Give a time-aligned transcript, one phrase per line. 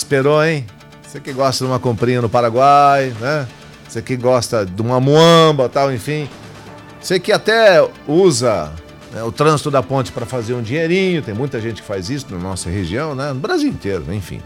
[0.00, 0.64] Esperou, hein?
[1.02, 3.46] Você que gosta de uma comprinha no Paraguai, né?
[3.86, 6.26] Você que gosta de uma muamba tal, enfim.
[6.98, 8.72] Você que até usa
[9.12, 12.26] né, o trânsito da ponte para fazer um dinheirinho, tem muita gente que faz isso
[12.30, 13.30] na nossa região, né?
[13.34, 14.40] No Brasil inteiro, enfim.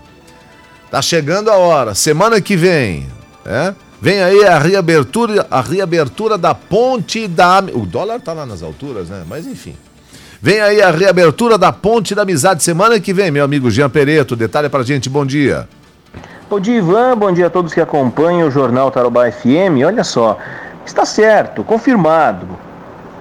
[0.90, 3.06] Tá chegando a hora, semana que vem,
[3.44, 3.76] né?
[4.02, 7.60] Vem aí a reabertura, a reabertura da ponte da.
[7.72, 9.24] O dólar tá lá nas alturas, né?
[9.28, 9.76] Mas enfim.
[10.44, 14.36] Vem aí a reabertura da ponte da amizade semana que vem, meu amigo Jean Pereto.
[14.36, 15.66] Detalhe pra gente, bom dia.
[16.50, 17.16] Bom dia, Ivan.
[17.16, 19.80] Bom dia a todos que acompanham o Jornal Tarobá FM.
[19.86, 20.36] Olha só,
[20.84, 22.46] está certo, confirmado.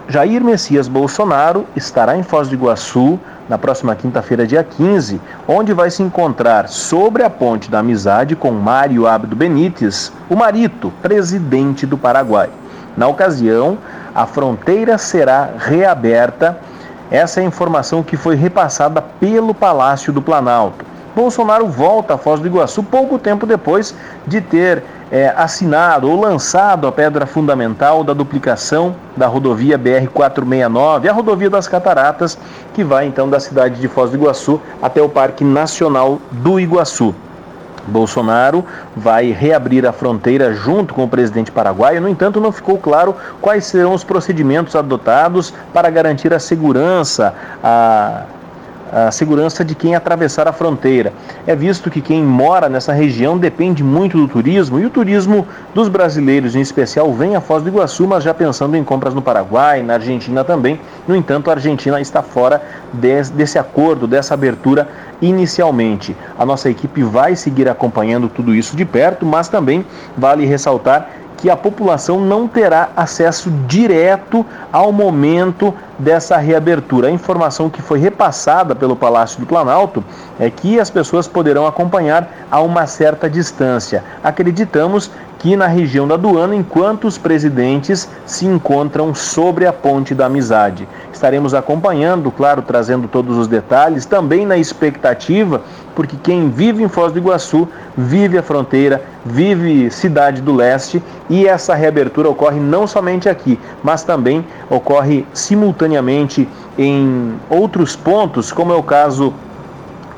[0.10, 3.18] Jair Messias Bolsonaro estará em Foz do Iguaçu
[3.48, 8.52] na próxima quinta-feira, dia 15, onde vai se encontrar sobre a Ponte da Amizade com
[8.52, 12.50] Mário Abdo Benítez, o Marito, presidente do Paraguai.
[12.98, 13.78] Na ocasião,
[14.14, 16.60] a fronteira será reaberta.
[17.12, 20.86] Essa é a informação que foi repassada pelo Palácio do Planalto.
[21.16, 23.94] Bolsonaro volta a Foz do Iguaçu pouco tempo depois
[24.26, 31.14] de ter é, assinado ou lançado a pedra fundamental da duplicação da rodovia BR-469, a
[31.14, 32.36] rodovia das Cataratas,
[32.74, 37.14] que vai então da cidade de Foz do Iguaçu até o Parque Nacional do Iguaçu.
[37.88, 42.02] Bolsonaro vai reabrir a fronteira junto com o presidente paraguaio.
[42.02, 48.24] No entanto, não ficou claro quais serão os procedimentos adotados para garantir a segurança, a
[48.94, 51.12] a segurança de quem atravessar a fronteira.
[51.48, 55.90] É visto que quem mora nessa região depende muito do turismo e o turismo dos
[55.90, 59.82] brasileiros, em especial, vem a Foz do Iguaçu, mas já pensando em compras no Paraguai,
[59.82, 60.80] na Argentina também.
[61.08, 62.62] No entanto, a Argentina está fora
[62.94, 64.88] desse acordo, dessa abertura
[65.22, 66.16] inicialmente.
[66.38, 69.84] A nossa equipe vai seguir acompanhando tudo isso de perto, mas também
[70.16, 77.08] vale ressaltar que a população não terá acesso direto ao momento dessa reabertura.
[77.08, 80.04] A informação que foi repassada pelo Palácio do Planalto
[80.40, 84.04] é que as pessoas poderão acompanhar a uma certa distância.
[84.24, 85.12] Acreditamos
[85.44, 90.88] que na região da aduana, enquanto os presidentes se encontram sobre a Ponte da Amizade.
[91.12, 95.62] Estaremos acompanhando, claro, trazendo todos os detalhes, também na expectativa,
[95.94, 101.46] porque quem vive em Foz do Iguaçu vive a fronteira, vive Cidade do Leste e
[101.46, 106.48] essa reabertura ocorre não somente aqui, mas também ocorre simultaneamente
[106.78, 109.34] em outros pontos, como é o caso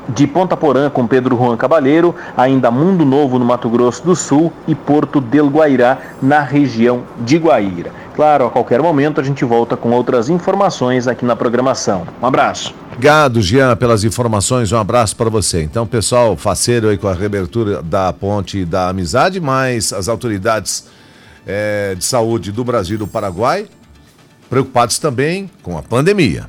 [0.08, 4.52] de Ponta Porã com Pedro Juan Cabalheiro, ainda Mundo Novo no Mato Grosso do Sul
[4.66, 7.92] e Porto del Guairá na região de Guaíra.
[8.14, 12.06] Claro, a qualquer momento a gente volta com outras informações aqui na programação.
[12.22, 12.74] Um abraço.
[12.88, 14.72] Obrigado, Jean, pelas informações.
[14.72, 15.62] Um abraço para você.
[15.62, 20.86] Então, pessoal, faceiro aí com a reabertura da ponte da amizade, mas as autoridades
[21.46, 23.66] é, de saúde do Brasil e do Paraguai
[24.48, 26.48] preocupados também com a pandemia.